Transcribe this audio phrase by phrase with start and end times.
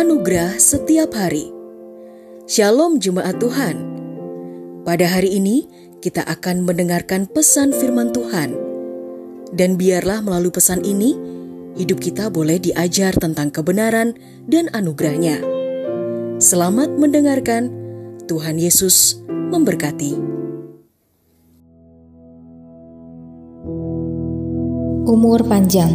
[0.00, 1.52] Anugerah setiap hari.
[2.48, 3.76] Shalom jemaat Tuhan.
[4.80, 5.68] Pada hari ini
[6.00, 8.56] kita akan mendengarkan pesan firman Tuhan.
[9.52, 11.20] Dan biarlah melalui pesan ini
[11.76, 14.16] hidup kita boleh diajar tentang kebenaran
[14.48, 15.44] dan anugerahnya.
[16.40, 17.68] Selamat mendengarkan.
[18.24, 20.16] Tuhan Yesus memberkati.
[25.04, 25.92] Umur panjang.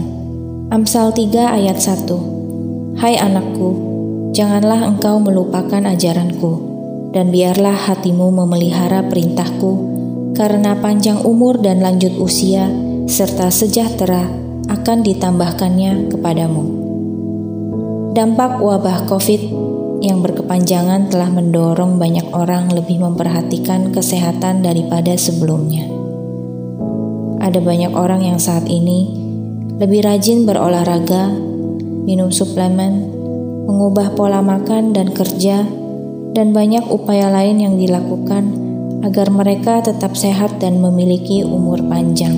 [0.69, 3.01] Amsal 3 ayat 1.
[3.01, 3.94] Hai anakku,
[4.35, 6.75] janganlah engkau melupakan ajaranku,
[7.15, 9.95] dan biarlah hatimu memelihara perintahku,
[10.35, 12.67] karena panjang umur dan lanjut usia,
[13.07, 14.27] serta sejahtera
[14.67, 16.63] akan ditambahkannya kepadamu.
[18.11, 19.41] Dampak wabah COVID
[20.03, 25.87] yang berkepanjangan telah mendorong banyak orang lebih memperhatikan kesehatan daripada sebelumnya.
[27.39, 29.15] Ada banyak orang yang saat ini
[29.79, 31.31] lebih rajin berolahraga,
[32.03, 33.14] minum suplemen,
[33.65, 35.65] mengubah pola makan dan kerja,
[36.37, 38.65] dan banyak upaya lain yang dilakukan
[39.01, 42.33] agar mereka tetap sehat dan memiliki umur panjang.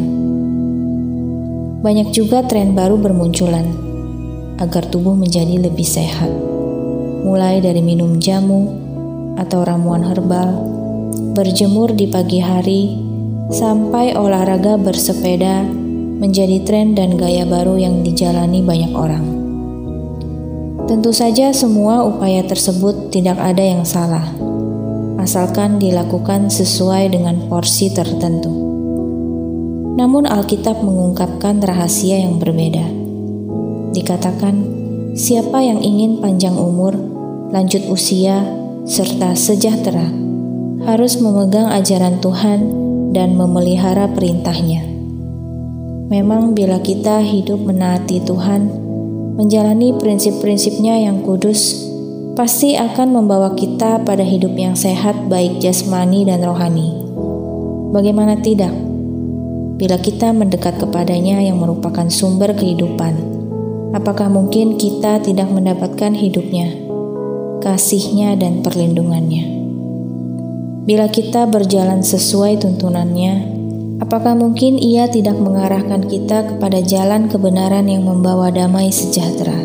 [1.83, 3.67] Banyak juga tren baru bermunculan
[4.57, 6.31] agar tubuh menjadi lebih sehat
[7.27, 8.71] mulai dari minum jamu
[9.35, 10.63] atau ramuan herbal,
[11.35, 12.97] berjemur di pagi hari,
[13.53, 15.67] sampai olahraga bersepeda
[16.17, 19.36] menjadi tren dan gaya baru yang dijalani banyak orang.
[20.87, 24.23] Tentu saja, semua upaya tersebut tidak ada yang salah,
[25.19, 28.47] asalkan dilakukan sesuai dengan porsi tertentu.
[29.99, 32.87] Namun, Alkitab mengungkapkan rahasia yang berbeda.
[33.91, 34.55] Dikatakan,
[35.11, 36.95] siapa yang ingin panjang umur
[37.51, 38.47] lanjut usia,
[38.87, 40.07] serta sejahtera,
[40.87, 42.59] harus memegang ajaran Tuhan
[43.11, 44.87] dan memelihara perintahnya.
[46.07, 48.86] Memang bila kita hidup menaati Tuhan,
[49.37, 51.87] menjalani prinsip-prinsipnya yang kudus,
[52.33, 56.97] pasti akan membawa kita pada hidup yang sehat baik jasmani dan rohani.
[57.93, 58.73] Bagaimana tidak?
[59.77, 63.13] Bila kita mendekat kepadanya yang merupakan sumber kehidupan,
[63.93, 66.87] apakah mungkin kita tidak mendapatkan hidupnya?
[67.67, 69.59] kasihnya dan perlindungannya.
[70.87, 73.56] Bila kita berjalan sesuai tuntunannya,
[74.01, 79.55] apakah mungkin ia tidak mengarahkan kita kepada jalan kebenaran yang membawa damai sejahtera?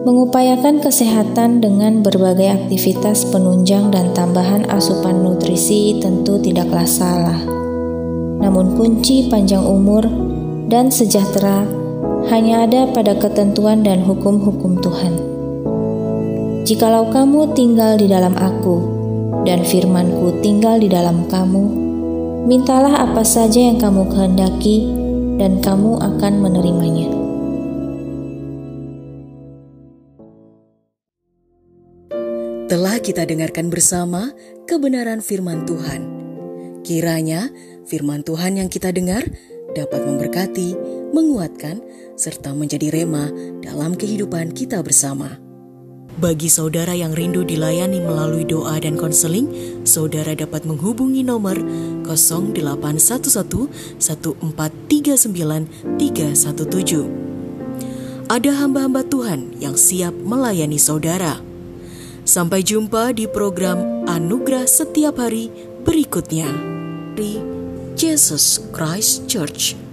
[0.00, 7.40] Mengupayakan kesehatan dengan berbagai aktivitas penunjang dan tambahan asupan nutrisi tentu tidaklah salah.
[8.40, 10.08] Namun kunci panjang umur
[10.72, 11.68] dan sejahtera
[12.32, 15.14] hanya ada pada ketentuan dan hukum-hukum Tuhan.
[16.64, 19.00] Jikalau kamu tinggal di dalam aku,
[19.42, 21.89] dan firmanku tinggal di dalam kamu,
[22.46, 24.88] mintalah apa saja yang kamu kehendaki,
[25.40, 27.08] dan kamu akan menerimanya.
[32.70, 34.30] Telah kita dengarkan bersama
[34.68, 36.06] kebenaran firman Tuhan.
[36.86, 37.50] Kiranya
[37.88, 39.26] firman Tuhan yang kita dengar
[39.74, 40.78] dapat memberkati,
[41.10, 41.82] menguatkan,
[42.14, 43.26] serta menjadi rema
[43.64, 45.40] dalam kehidupan kita bersama.
[46.20, 49.48] Bagi saudara yang rindu dilayani melalui doa dan konseling,
[49.88, 51.56] saudara dapat menghubungi nomor
[52.14, 58.30] 0811 1439 317.
[58.30, 61.42] Ada hamba-hamba Tuhan yang siap melayani saudara.
[62.22, 65.50] Sampai jumpa di program Anugerah Setiap Hari
[65.82, 66.46] berikutnya.
[67.18, 67.42] Di
[67.98, 69.89] Jesus Christ Church.